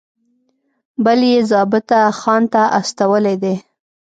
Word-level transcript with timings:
بل 1.05 1.19
یې 1.31 1.39
ضابطه 1.51 1.99
خان 2.19 2.43
ته 2.53 2.61
استولی 2.79 3.35
دی. 3.43 3.55